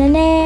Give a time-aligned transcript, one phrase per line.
[0.00, 0.42] နည်းနည်း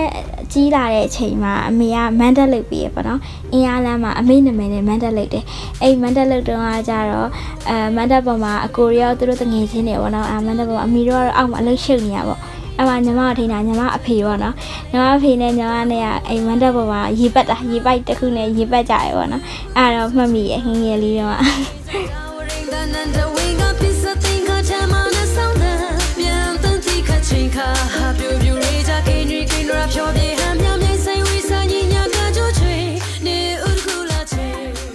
[0.52, 3.20] ကြီးလာတဲ့အချိန်မှာအမေကမန်တက်လုပ်ပြီးရပေါ့နော်
[3.52, 5.44] အင်းအားလမ်းမှာအမေနာမည်နဲ့မန်တက်လုပ်တယ်
[5.82, 7.28] အဲ့မန်တက်လုပ်တော့ကကြတော့
[7.68, 12.40] အဲမန်တက်ပေါ်မှာအကိုရောသူတို့တငယ်ချင်းတွေပေါ့နော်အဲမန်တက်ပေါ်အမေတို့ကတော့အောက်မှာအလုပ်ရှုပ်နေရပေါ့
[12.76, 14.54] အဲ့မှာညီမတို့ထိနေတာညီမအဖေပေါ့နော်
[14.90, 19.42] ညီမအဖေနဲ့ညီမနဲ့ကအိမ်မန်တက်ပေါ်မှာရေပတ်တာရေပိုက်တစ်ခုနဲ့ရေပတ်ကြရပေါ့နော်
[19.76, 21.36] အဲ့တော့မှတ်မိရငငယ်လေးတော့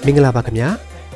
[0.05, 0.69] မင်္ဂလာပါခင်ဗျာ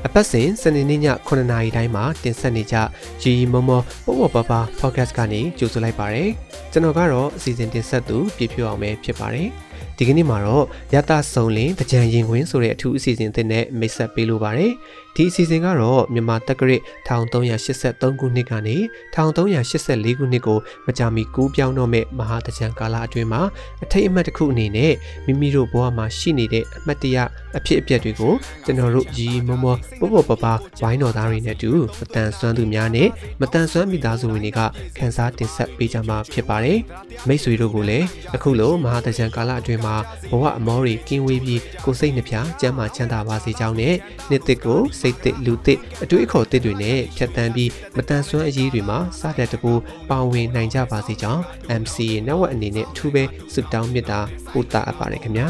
[0.05, 2.75] အပတ်စဉ်စနေနေ့ည9:00နာရီတိုင်းမှာတင်ဆက်နေကြ
[3.21, 6.25] ရီရီမောမောပေါ့ပေါ့ပါပါ podcast ကနေကြိုဆိုလိုက်ပါရစေ
[6.71, 9.49] ကျွန်တော်ကတော့အစီအစဉ်တင်ဆက်သူပြည့်ဖြူအောင်ပဲဖြစ်ပါတယ်
[9.97, 14.71] ဒီကနေ့မှာတော့ရတဆုံလင်တကြံရင်ခွင်းဆိုတဲ့အထူးအစီအစဉ်တင်နဲ့မိတ်ဆက်ပေးလိုပါတယ်
[15.15, 18.75] ဒီအစီအစဉ်ကတော့မြန်မာတက္ကရာ1383ခုနှစ်ကနေ
[19.15, 23.41] 1384ခုနှစ်ကိုမကြာမီကူးပြောင်းတော့မဲ့မဟာတကြံကာလအတွင်းမှာ
[23.83, 24.93] အထိတ်အမှတ်တစ်ခုအနေနဲ့
[25.25, 27.17] မိမိတို့ဘဝမှာရှိနေတဲ့အမှတ်တရ
[27.57, 28.33] အဖြစ်အပျက်တွေကို
[28.65, 30.45] ကျွန်တော်တို့ရီမောမောပေါပေါပပ
[30.81, 33.09] ဝိုင်းတော်သားတွေနဲ့အတူမတန်ဆွမ်းသူများနဲ့
[33.41, 34.59] မတန်ဆွမ်းမိသားစုဝင်တွေက
[34.97, 36.79] ခန်းစားတင်ဆက်ပေးကြမှာဖြစ်ပါတယ်
[37.27, 39.86] မိတ်ဆွေတို့ကိုလည်းအခုလိုမဟာတကြံကာလအတွင်းမှာ
[40.29, 43.95] ဘဝအမောတွေကင်းဝေးပြီးကိုယ်စိတ်နှပြကျမ်းမာချမ်းသာပါစေကြောင်းနဲ့
[44.29, 49.73] နှစ်သက်ကိုစိတ်သက်လူသက်အတွေ့အခေါ်သက်တွေနဲ့ဖြတ်တန်းပြီးမတန်ဆွမ်းအရေးတွေမှာစတဲ့တကူ
[50.09, 51.41] ပါဝင်နိုင်ကြပါစေကြောင်း
[51.81, 54.19] MCA network အနေနဲ့အထူးပဲဆုတောင်းမေတ္တာ
[54.51, 55.47] ပို့တာအပ်ပါတယ်ခင်ဗျာ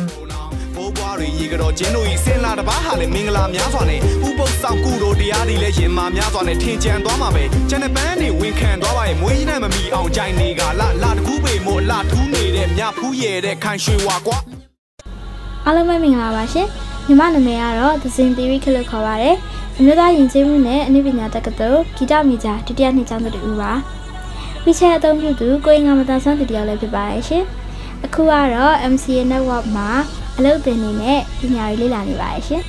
[0.87, 14.37] ဘိုးဘွားတွေရေကတော့ကျင်းတို့ဤစင်လာတပားဟာလေမင်္ဂလာများစွာနဲ့ဥပုပ်ဆောင်ကုတို့တရားတွေလည်းရင်မာများစွာနဲ့ထင်ကြံသွားမှာပဲကျန်တဲ့ပန်းတွေဝင်ခံသွားပါရဲ့မွေးကြီးနဲ့မမီအောင်ကြိုင်နေကလာလာတကူပေမို့လာထူးနေတဲ့မြဖူးရဲတဲ့ခိုင်ရွှေဝါကွာ
[15.65, 16.67] အားလုံးပဲမင်္ဂလာပါရှင်
[17.07, 19.35] ညီမနာမည်ကတော့သဇင် theory ခလို့ခေါ်ပါတယ်
[19.77, 23.71] အမျိုးသားယဉ်ကျေးမှုနဲ့အနုပညာတက္ကသိုလ်ဂီတမီဂျာဒုတိယနှစ်ကျောင်းသူတူပါ
[24.63, 27.43] ဝီချဲအသုံးပြုသူကိုရင်ငါမတန်ဆန်းသူတယောက်လည်းဖြစ်ပါတယ်ရှင်
[28.05, 29.89] အခုကတော့ MCA network မှာ
[30.37, 32.63] အလုပ်သင်နေနဲ့ပညာရေးလေ့လာနေပါတယ်ရှင်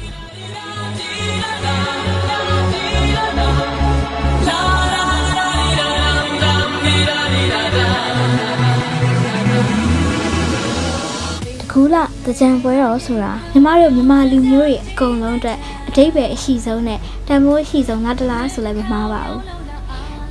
[11.71, 15.59] ခုလတကြံပွဲတော်ဆိုတာညီမတို့မြန်မာလူမျိုးတွေအကုန်လုံးအတွက်
[15.89, 16.99] အတိတ်ပဲအရှိဆုံးနဲ့
[17.29, 19.43] တန်ဖိုးအရှိဆုံးငါတလားဆိုလည်းမမှားပါဘူး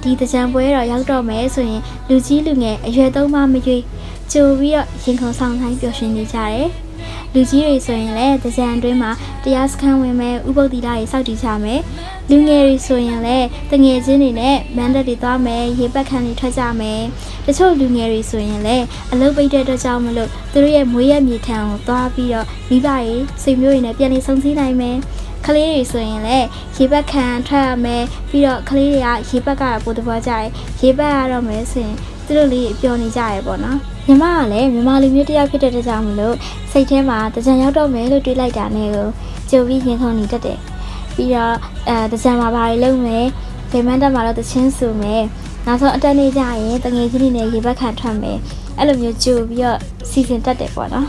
[0.02, 3.84] ဒီတကြံပွဲတော်ရောက်တော့မယ်ဆိုရင်လူကြီးလူငယ်အရွယ်သုံးပါမရွေး
[4.32, 6.68] ကြိုပြီးတော့ရင်ခုန်ဆောင်ဆိုင်ပျော်ရွှင်နေကြတယ်
[7.38, 9.12] လူကြီးတွေဆိုရင်လည်းတကြံအတွင်းမှာ
[9.44, 11.82] တရားစခန်းဝင်မဲ့ဥပုသ္တိတာတွေစောက်တည်ကြမယ်
[12.30, 17.02] လူငယ်တွေဆိုရင်လည်းတငယ်ချင်းတွေနဲ့မန္တတွေသွားမယ်ရေပက်ခန်းတွေထွက်ကြမယ်
[17.46, 23.02] တချို့လူငယ်တွေဆိုရင်လည်းအလုပ်ပိတ်တဲ့အတွက်ကြောင့်မလို့သူတို့ရဲ့မွေးရမြေထံကိုသွားပြီးတော့မိဘတွေ
[23.44, 24.98] စိတ်မျိုးတွေနဲ့ပြန်နေဆုံစည်းနိုင်မယ်
[25.46, 30.46] ကလေးတွေဆိုရင်လည်းရေပက်ခံထွက်ရမယ်ပြီးတော့ကလေးတွေကရေပက်ကပိုတဘောကြတယ်
[30.82, 36.36] ရေပက်ရတော့မယ်ဆိုရင်သူတို့လေးပျော်နေကြရပေါ့နော်ညီမကလည်းမြန်မာလူမျိုးတစ်ယောက်ဖြစ်တဲ့အတွက်ကြောင့်မလို့
[36.72, 39.08] စိတ်ထဲမှာတကြံရောက်တော့မယ်လို့တွေးလိုက်တာနဲ့ကို
[39.50, 40.60] ကြိုပြီးရင်ခုန်နေတတ်တယ်
[41.16, 41.56] ပြီးတော့
[41.90, 43.26] အဲတကြံမှာဘာတွေလုပ်မယ်
[43.72, 45.24] ဗေမန်တက်မှာတော့တချင်းဆူမယ်
[45.66, 48.38] နောက်ဆုံးအတက်နေကြရင်တငယ်ချင်းတွေနဲ့ရေဘက်ခံထွက်မယ်
[48.78, 51.08] အဲ့လိုမျိုးကြိုပြီးတော့စီစဉ်တတ်တယ်ပေါ့နော်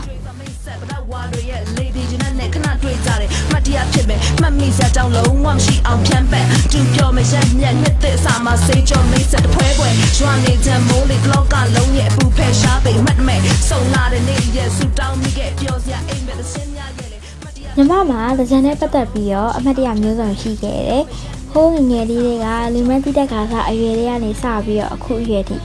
[4.41, 13.39] မယ်မှတ်မိစတောင်းလုံးဝမရှိအောင်ဖြန်းပက်သူပြောမရက်မြက်နှစ်သက်စာမှာစေးကြောမိတ်ဆက်တပွဲပွဲရွာနေချမ်းမိုးလေကလောက်ကလုံးရဲ့အပူဖဲရှားပေမှတ်မဲ့
[13.69, 21.03] ဆုံလာတဲ့နေ့ရဲ့ဆူတောင်းမိခဲ့ပြောစရာအိမ်မဲ့တဲ့စင်းများရဲ့လေမှတ်တရညီမမှာတကြံနဲ့ပတ်သက်ပြီးတော့အမှတ်တရမျိုးစုံရှိခဲ့တယ်။
[21.51, 25.55] ဟိုးငယ်ငယ်လေးတွေကလူမန်းတိတက်ခါစားအရွယ်လေးကနေစပြီးတော့အခုအရွယ်ထိ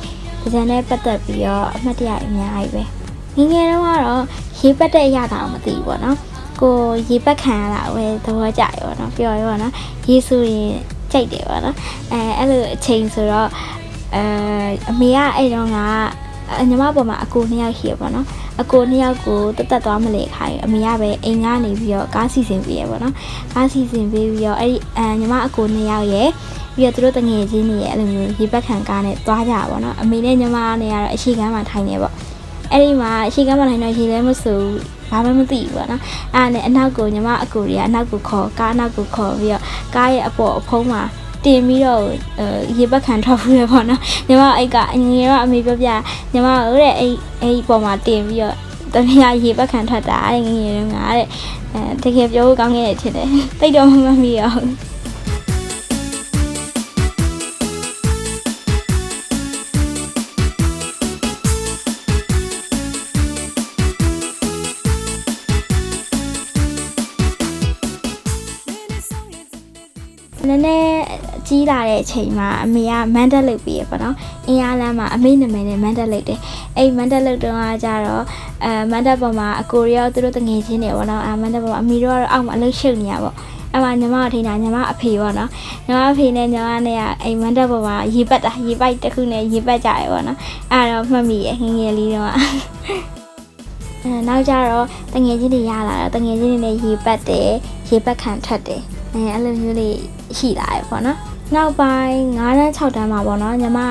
[0.43, 2.83] တကြံနဲ့ပတ်သက်ပြီးတော့အမှတ်တရအများကြီးပဲ။
[3.37, 4.23] ငယ်ငယ်တုန်းကတော့
[4.59, 6.19] ရေပတ်တဲ့အရာတောင်မသိဘူးပေါ့နော်။
[6.61, 6.77] ကို
[7.09, 9.73] ရေပတ်ခံရတာဝယ်သဘောကျရပေါ့နော်။ပြောရပေါ့နော်။
[10.09, 10.73] ရေဆိုရင်
[11.13, 11.77] ကြိုက်တယ်ပေါ့နော်။
[12.13, 13.49] အဲအဲ့လိုအချိန်ဆိုတော့
[14.15, 14.23] အဲ
[14.91, 15.79] အမေကအဲ့တော့က
[16.69, 18.27] ညီမပေါ်မှာအကိုနှစ်ယောက်ရှိရပေါ့နော်။
[18.61, 23.15] အကိုနှစ်ယောက်ကိုတက်တက်သွားမလဲခိုင်းအမေကပဲအိမ်ကနေပြီးတော့ကားစီစဉ်ပေးရပေါ့နော်
[23.55, 26.29] ကားစီစဉ်ပေးပြီးတော့အဲ့ဒီအညီမအကိုနှစ်ယောက်ရဲ့
[26.77, 32.13] ပြီးတော့သူတို့တငယ်ချင်းတွေရဲ့အဲ့လိုမျိုးရေပက်ခံကားနဲ့သွားကြပါပေါ့နော်အမေနဲ့ညီမနဲ့ကတော့အရှိကမ်းမှာထိုင်နေပေါ့
[32.71, 36.03] အဲ့ဒီမှာအရှိကမ်းမှာထိုင်တော့ရေလည်းမစိုးဘာ မှမသိဘူးပေါ့နော်
[36.35, 39.63] အဲ့ဒါနဲ့အနောက်ကိုညီမအကိုတွေကအနောက်ကိုခေါ်ကားအနောက်ကိုခေါ်ပြီးတော့
[39.95, 41.03] ကားရဲ့အပေါ်အဖုံးမှာ
[41.45, 42.03] တင်ပြီးတော့
[42.39, 42.47] အဲ
[42.79, 45.89] ရေပက်ခံထွက်ဘူးရပေါ့နော်ညီမအိတ်ကအငယ်ကအမေပြောပြ
[46.33, 48.57] ညီမတို့တဲ့အိတ်အိတ်ပေါ်မှာတင်ပြီးတော့
[48.95, 51.27] တမယာရေပက်ခံထွက်တာတဲ့ငယ်ငယ်တုန်းကတဲ့
[51.73, 53.29] အဲတကယ်ပြောဖို့ကောင်းခဲ့တယ်ထင်တယ်
[53.61, 54.94] တိတ်တော့မမှတ်မိရဘူး
[70.51, 70.93] နည်းနည်း
[71.49, 76.39] ကြီးလာတဲ့အချိန်မှာအမေကမန်တက်လုပ်ပြီးရပေါ့နော်အင်းအားလမ်းမှာအမေနာမည်နဲ့မန်တက်လုပ်တယ်
[76.77, 78.23] အဲ့မန်တက်လုပ်တော့ကကြတော့
[78.65, 83.35] အဲမန်တက်ပေါ်မှာအကိုရီးယားသူတို့တငယ်ချင်းတွေပေါ့နော်အဲမန်တက်ပေါ်မှာအမေတို့ကတော့အောက်မှာအလုပ်ရှုပ်နေရပေါ့
[83.73, 85.51] အဲ့မှာညီမအထိန်တာညီမအဖေပေါ့နော်
[85.87, 90.39] ညီမအဖေနဲ့ညီမနဲ့ကအိမ်မန်တက်ပေါ်မှာရေပတ်တာရေပိုက်တစ်ခုနဲ့ရေပတ်ကြရပေါ့နော်
[90.73, 92.33] အဲ့တော့မှတ်မိရငငယ်လေးတော့
[94.05, 97.51] အဲနောက်ကြတော့တငယ်ချင်းတွေရလာတော့တငယ်ချင်းတွေနဲ့ရေပတ်တယ်
[97.89, 98.83] ရေပတ်ခံထက်တယ်
[99.13, 99.97] အဲအဲ့လိုမျိုးလေး
[100.39, 101.19] ရှိလာရပေါ့နော်
[101.55, 103.91] နောက်ပိုင်း9တန်း6တန်းမှာပေါ့နော်ညီမက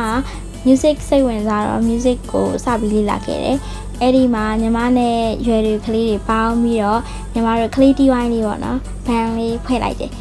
[0.65, 3.57] music စိတ်ဝင်စားတော့ music ကိုစပြီးလေ့လာခဲ့တယ်
[4.01, 7.01] အဲ့ဒီမှာညီမနဲ့ရွယ်တွေကလေးတွေပေါင်းပြီးတော့
[7.33, 10.11] ညီမတို့ကလေးတီဝိုင်းလေးပေါ့နော်ဘန်လေးဖွဲ့လိုက်တယ်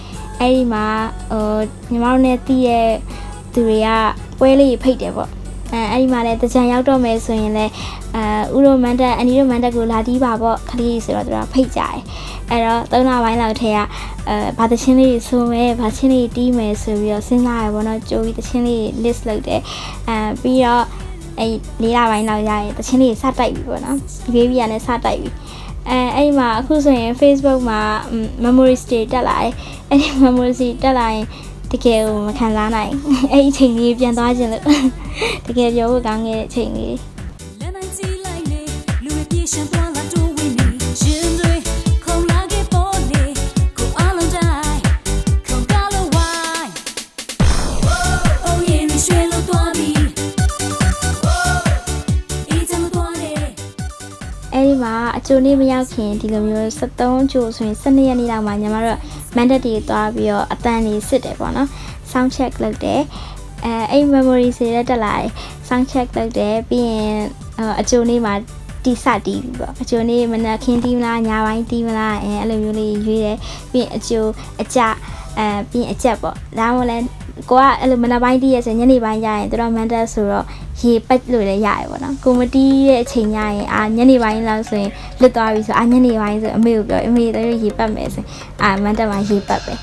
[0.41, 0.87] အဲ့ဒီမှာ
[1.31, 1.59] ဟို
[1.91, 2.89] ညီမတို့နဲ့တည့်ရဲ့
[3.53, 3.89] သူတွေက
[4.39, 5.31] ပွဲလေးဖိတ်တယ်ပေါ့
[5.73, 7.73] အဲအဲ့ဒီမှာလည်းတကြံရောက်တော့မယ်ဆိုရင်လည်း
[8.17, 11.99] အဲဥရိုမန်တက်အနီရိုမန်တက်ကိုလာတီးပါပေါ့ကလေးဆိုတော့သူကဖိတ်ကြတယ်
[12.51, 13.79] အဲ့တော့သုံးလပိုင်းလောက်ထဲက
[14.29, 19.61] အဲဘာသချင်းလေးတွေဆိုမယ်ဘာချင်းလေးတီးမယ်ဆိုပြီးတော့စဉ်းစားရပေါ့နော်ကြိုးပြီးသချင်းလေး list လုပ်တယ်
[20.09, 20.85] အဲပြီးတော့
[21.39, 21.51] အဲ့
[21.83, 23.97] လေးလပိုင်းလောက်ရရင်သချင်းလေးစတိုက်ပြီပေါ့နော်
[24.33, 25.31] ဒီ baby ကလည်းစတိုက်ပြီ
[25.89, 27.81] အဲအဲ့ဒီမှာအခုဆိုရင် Facebook မှာ
[28.45, 29.53] memories တွေတက်လာတယ်
[29.89, 31.25] အဲ့ဒီ memories တွေတက်လာရင်
[31.73, 32.93] တကယ်ကိုမခံစားနိုင်
[33.33, 34.65] အဲ့ဒီအချိန်လေးပြန်သွားခြင်းလို့
[35.47, 36.97] တကယ်ပြောဖို့ကောင်းခဲ့တဲ့အချိန်လေး
[37.61, 38.61] လက်နိုင်ကြည့်လိုက်လေ
[39.05, 40.67] လူရဲ့ပြေရှင်သွားလာတိုးဝင်းနေ
[41.01, 41.55] ရှင်တွေ
[42.05, 43.25] ခုံလာခဲ့ပေါ်လေ
[43.79, 44.81] ကိုအားလုံးတိုင်း
[45.47, 46.69] ခုံကလို့ဝိုင်း
[48.47, 49.91] Oh yeah ရွှေလို့သွားပြီ
[51.27, 51.59] Oh
[52.49, 53.37] အေးချမ်းလို့သွားတယ်
[54.53, 59.01] အဲ့ဒီမှာအကျိုးနေ့မရောက်ခင်ဒီလိုမျိုး73ကျိုးဆိုရင်12ရက်နေ့လောက်မှာညီမတို့
[59.37, 61.69] mandate တွေသွားပြီးတော့အတန်တွေစစ်တယ်ပေါ့နော်
[62.11, 63.01] sound check လုပ်တယ်
[63.65, 65.31] အဲအဲ့ memory တွေလည်းတက်လာတယ်
[65.69, 67.17] sound check လုပ်တယ်ပြီးရင်
[67.59, 68.35] အအကျိုးနေ့မှာ
[68.85, 73.39] တီစတီးပြီပေါ့အကျိုးနေ့မနက်ခင်းတီးမလားညပိုင်းတီးမလားအဲအဲ့လိုမျိုးလေးရွေးတယ်
[73.73, 74.31] ပြီးရင်အကျိုး
[74.63, 74.81] အကြ
[75.39, 76.99] အဲပြီးရင်အကြက်ပေါ့ဒါမှမဟုတ်လဲ
[77.51, 80.47] ကိုကအဲ့လိုမနက်ပိုင်းတီးရဆိုညနေပိုင်းကျရင်တို့တော့ mandate ဆိုတော့
[80.81, 84.91] ရေပက်လို့လည်းရရပေါ့နော်ကိုမတီးရဲ့အချိန်ညရင်အာညနေပိုင်းလောက်ဆိုရင်
[85.21, 88.25] လွတ်သွားပြီဆိုအာညနေပိုင်းဆိုအမေကိုပြောအမေတို့ရေပက်မယ်ဆို
[88.63, 89.75] အာ mandate မှာရေပက်ပဲ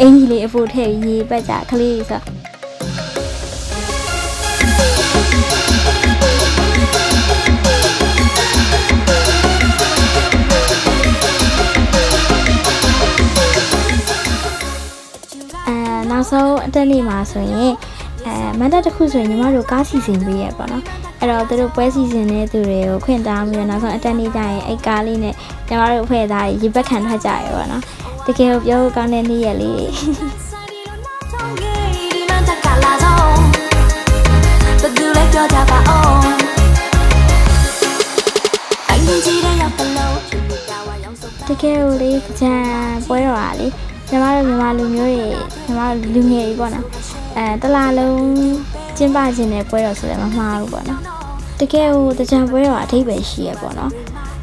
[0.00, 2.41] အင်ကြီးလေးအဖို့ထည့်ပြီးရေပက်ကြကလေးဆိုအဲ
[16.22, 17.72] နောက်ဆုံးအတက်နေ့မှာဆိုရင်
[18.26, 20.84] အဲမန္တတစ်ခုဆိုရင်ညီမတို့ကားစီစဉ်ပေးရပေါ့နော်
[21.18, 27.82] အဲ့တော့သူတို့ပွဲစီစဉ်တဲ့သူတွေကိုခွင့်တောင်းပြီးတော့နောက်ဆုံးအတက်နေ့ကျရင်အဲ့ကားလေးနဲ့ညီမတို့ဖွဲ့သားရေဘက်ခံထွက်ကြရပေါ့နော်
[28.26, 29.86] တကယ်ကိုပြောဖို့ကောင်းတဲ့နေ့ရက်လေး
[30.48, 33.40] စာဒီလိုနားထောင်ခဲ့ဒီလမ်းတက်ကလာဆုံး
[34.80, 36.20] ဘယ်သူလဲပြောကြပါအောင်
[38.88, 42.54] အင်ဂျီရဲ့ရောက်တလို့ဖြစ်နေတာဝါရောက်ဆုံးတကယ်ကိုလေကြံ
[43.08, 43.68] ပွဲတော်ပါလေ
[44.12, 46.86] ညီမတို့မြန်မာလူမျိုးတွေညီမတို့လူငယ်တွေပေါ့နော်
[47.36, 48.22] အဲတလားလုံး
[48.96, 51.00] ကျင်းပခြင်းတဲ့ပွဲတော်ဆိုလည်းမမှားဘူးပေါ့နော်
[51.60, 53.90] တကယ်ကိုတကြံပွဲတော်အထိပ္ပယ်ရှိရပေါ့နော်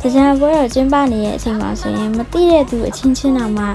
[0.01, 3.66] တကြံပွဲတော်ကျင်းပနေတဲ့အချိန်မှာဆိုရင်မသိတဲ့သူအချင်းချင်းတော့မှ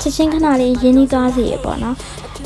[0.00, 1.96] ချက်ချင်းခဏလေးရင်းနှီးသွားစေရပေါ့နော်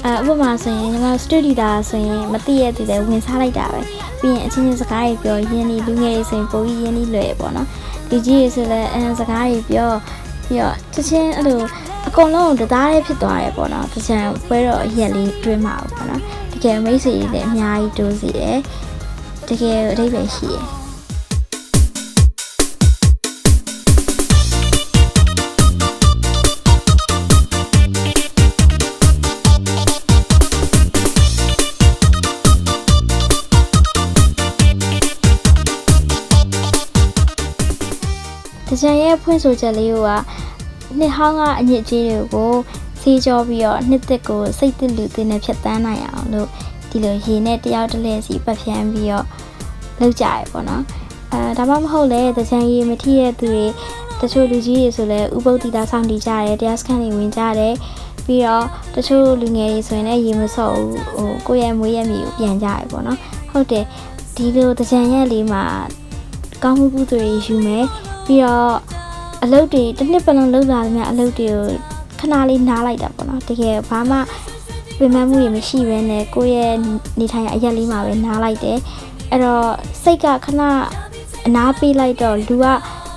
[0.04, 3.80] အဲဥပမာဆိုရင်ညီမစတူဒီတာဆိုရင်မသိရတဲ့သူလည်းဝင်စားလိုက်တာပဲ
[4.20, 7.66] ပြီးရင်အချင်းချင်းစကားတွေပြောရင်းနှီးလူငယ်တွေဆိုရင်ပုံကြီးရင်းနှီးလွယ်ပေါ့နော်
[8.10, 9.90] လူကြီးတွေဆိုလည်းအဲစကားတွေပြော
[10.48, 11.60] ပြီးတော့ချက်ချင်းအဲ့လို
[12.08, 18.56] အကုန်လုံးတသားလေးဖြစ်သွားတယ်ပေါ့နော်တချံပွဲတော့အရက်လေးတွင်းမှာပေါ့နော်တကယ်မိတ်ဆွေတွေလည်းအများကြီးတိုးစီတယ်
[19.48, 20.64] တကယ်အဓိပ္ပာယ်ရှိတယ်
[39.28, 40.08] ဖွင့်ဆိုချက်လေးက
[40.98, 42.52] နှစ်ဟောင်းကအညစ်အကြေးတွေကို
[43.00, 46.48] ဆေးကြောပြီးတော့နှစ်သက်ကိုစိတ်သက်လူတင်နဲ့ဖြတ်တန်းနိုင်အောင်လို့
[46.90, 49.26] ဒီလိုရေနဲ့တယောက်တစ်လဲစီပတ်ဖြန်းပြီးတော့
[50.00, 50.82] လုပ်ကြရပေါ့နော်
[51.32, 53.66] အဲဒါမှမဟုတ်လေတကြံရေမထီတဲ့သူတွေ
[54.20, 57.74] တချို့လူကြီးတွေဆိုလဲဥပုပ်တီတာဆောင်တည်ကြတယ်တရားစခန်းတွေဝင်ကြတယ်
[58.26, 63.18] ပြီးတော့တချို့လူငယ်တွေဆိုရင်လည်းရေမစော့ဘူးဟိုကိုယ့်ရဲ့မွေးရမြေကိုပြန်ကြရပေါ့နော်
[63.50, 63.84] ဟုတ်တယ်
[64.36, 65.64] ဒီလိုတကြံရက်လေးမှာ
[66.62, 67.84] ကောင်းမှုကုသိုလ်တွေယူမယ်
[68.26, 68.76] ပြီးတော့
[69.44, 71.66] အလုပ်တွေတစ်နှစ်ပတ်လုံးလုပ်လာသမျှအလုပ်တွေကို
[72.20, 74.16] ခဏလေးနားလိုက်တာပေါ့နော်တကယ်ဘာမှ
[74.98, 76.74] ပြင်ပန်းမှုတွေမရှိဘဲနဲ့ကိုယ့်ရဲ့
[77.18, 78.78] နေထိုင်ရအရက်လေးမှာပဲနားလိုက်တယ်
[79.30, 79.66] အဲ့တော့
[80.02, 80.62] စိတ်ကခဏ
[81.46, 82.66] အနားပေးလိုက်တော့လူက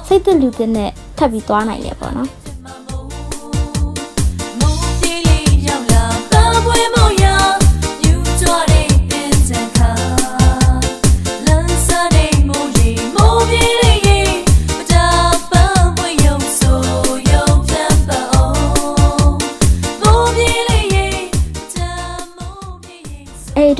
[0.07, 2.29] စိတ်သက်လူသက်နဲ့ထပ်ပြီးသွားနိုင်တယ်ပေါ့နော်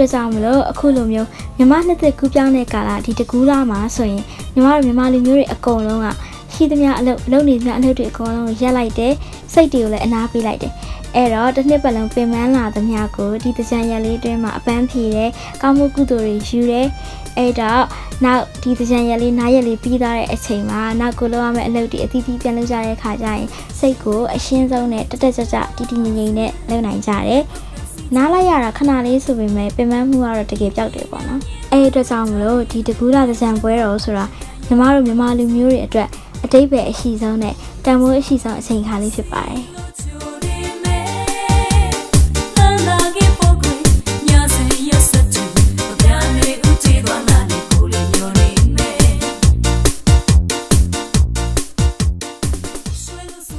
[0.02, 1.28] အတွက်ကြောင့်မလို့အခုလိုမျိုး
[1.58, 4.22] မြမနှစ်သက်ကူးပြောင်းတဲ့ကာလဒီတကူးလာမှာဆိုရင်
[4.54, 6.08] ညီမတို့မြန်မာလူမျိုးတွေအကုန်လုံးက
[6.54, 9.14] ရှိသမျှအလုပ်လုပ်နေသမျှအလုပ်တွေအကုန်လုံးကိုရက်လိုက်တယ်
[9.54, 10.74] စိတ်တွေကိုလည်းအနာပေးလိုက်တယ်
[11.16, 15.30] အဲ့တော့တစ်နှစ်ပတ်လုံးပင်ပန်းလာသမျှကိုဒီတကြံရက်လေးအတွင်းမှာအပန်းဖြေတယ်
[15.62, 16.88] ကောင်းမှုကုသိုလ်တွေယူတယ်
[17.38, 17.84] အဲ့တော့
[18.26, 23.48] နောက်ဒီတကြံရက်လေးနားရက်လေးပြီးသွားတဲ့အချိန်မှာနောက်ကိုလောက်ရမယ့်အလုပ်တွေအသီးသီးပြန်လုပ်ကြတဲ့ခါကျရင်
[23.80, 27.42] စိတ်ကိုအရှင်းဆုံးနဲ့တက်တက်ကြွကြွတီတီငိမ့်ငိမ့်နဲ့လုပ်နိုင်ကြတယ်
[28.16, 31.42] နားလိုက်ရတာခဏလေးဆိုပေမဲ့ပင်ပန်းမှုကတော့တကယ်ပြောက်တယ်ပေါ့နော်
[31.72, 34.26] အဲ့ဒီအတွက်ကြောင့်မလို့ဒီတကူးလာတကြံပွဲတော်ဆိုတာ
[34.68, 36.08] ညီမတို့မြန်မာလူမျိုးတွေအတွက်
[36.44, 37.54] အတိတ်ပဲအရှိဆုံးနဲ့
[37.86, 39.62] တန်ဖိုးအရှိဆုံးအချိန်ခါလေးဖြစ်ပါတယ်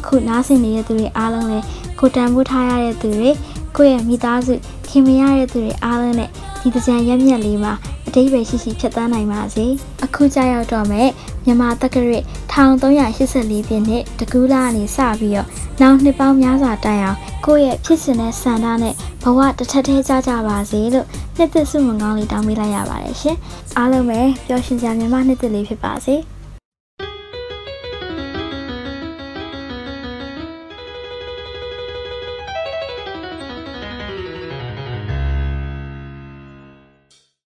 [0.07, 1.65] ခုနားဆင်နေတဲ့သူတွေအားလုံးလည်း
[1.99, 3.31] ကိုတန်ဖိုးထားရတဲ့သူတွေ
[3.77, 4.55] ကိုယ့်ရဲ့မိသားစု
[4.89, 6.29] ခင်မရတဲ့သူတွေအားလုံးနဲ့
[6.61, 7.73] ဒီတကြံရက်မြက်လေးမှာ
[8.07, 9.67] အတိတ်ပဲရှိရှိဖြတ်သန်းနိုင်ပါစေ
[10.05, 11.09] အခုကြာရောက်တော့မဲ့
[11.45, 12.19] မြန်မာတက္ကရာ
[12.53, 15.49] 1384ပြည့်နှစ်တကူးလာကနေစပြီးတော့
[15.81, 23.37] နောက်နှစ်ပေါင်းများစွာတိုင်အောင်ကိုယ့်ရဲ့ဖြစ်စဉ်တဲ့ဆန္ဒနဲ့ဘဝတစ်ထက်သေးကြကြပါစေလို့နှစ်သက်စုမွန်ကောင်းလေးတောင်းပေးလိုက်ရပါတယ်ရှင်
[23.77, 26.17] အားလုံးပဲပျော်ရွှင်စရာမြန်မာနှစ်သက်လေးဖြစ်ပါစေ။